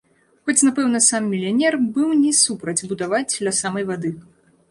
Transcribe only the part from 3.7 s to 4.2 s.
вады.